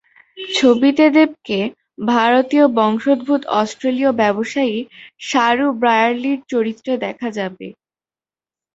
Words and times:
ছবিতে 0.53 1.05
দেবকে 1.17 1.59
ভারতীয় 2.11 2.65
বংশোদ্ভূত 2.77 3.41
অস্ট্রেলীয় 3.59 4.11
ব্যবসায়ী 4.21 4.77
সারু 5.21 5.67
ব্রায়ারলির 5.81 6.39
চরিত্রে 6.51 6.93
দেখা 7.05 7.29
যাবে। 7.37 7.67